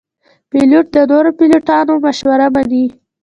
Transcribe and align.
پیلوټ 0.49 0.85
د 0.95 0.97
نورو 1.11 1.31
پیلوټانو 1.37 1.93
مشوره 2.05 2.47
مني. 2.53 2.85